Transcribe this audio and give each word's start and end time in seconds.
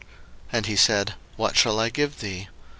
01:030:031 0.01 0.09
And 0.53 0.65
he 0.65 0.75
said, 0.75 1.13
What 1.35 1.55
shall 1.55 1.79
I 1.79 1.89
give 1.89 2.21
thee? 2.21 2.47